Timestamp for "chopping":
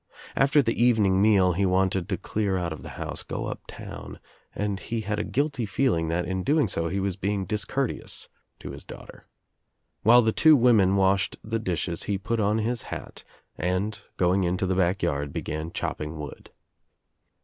15.71-16.17